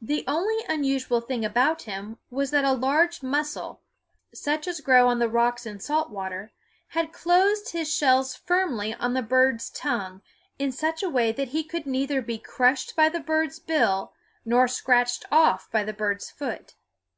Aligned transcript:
The 0.00 0.24
only 0.26 0.64
unusual 0.66 1.20
thing 1.20 1.44
about 1.44 1.82
him 1.82 2.16
was 2.30 2.52
that 2.52 2.64
a 2.64 2.72
large 2.72 3.22
mussel, 3.22 3.82
such 4.32 4.66
as 4.66 4.80
grow 4.80 5.06
on 5.08 5.18
the 5.18 5.28
rocks 5.28 5.66
in 5.66 5.78
salt 5.78 6.08
water, 6.08 6.52
had 6.96 7.12
closed 7.12 7.72
his 7.72 7.92
shells 7.92 8.34
firmly 8.34 8.94
on 8.94 9.12
the 9.12 9.20
bird's 9.20 9.68
tongue 9.68 10.22
in 10.58 10.72
such 10.72 11.02
a 11.02 11.10
way 11.10 11.32
that 11.32 11.48
he 11.48 11.64
could 11.64 11.84
neither 11.84 12.22
be 12.22 12.38
crushed 12.38 12.96
by 12.96 13.10
the 13.10 13.20
bird's 13.20 13.58
bill 13.58 14.14
nor 14.46 14.66
scratched 14.68 15.26
off 15.30 15.70
by 15.70 15.84
the 15.84 15.92
bird's 15.92 16.30
foot. 16.30 16.72